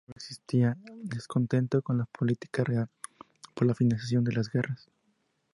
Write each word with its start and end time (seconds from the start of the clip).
Primero, 0.03 0.15
existía 0.17 0.77
descontento 1.03 1.83
con 1.83 1.99
la 1.99 2.05
política 2.05 2.63
real 2.63 2.89
por 3.53 3.67
la 3.67 3.75
financiación 3.75 4.23
de 4.23 4.31
las 4.33 4.49
guerras. 4.49 4.89